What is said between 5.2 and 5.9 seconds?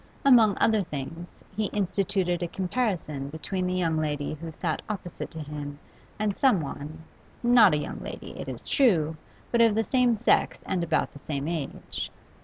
to him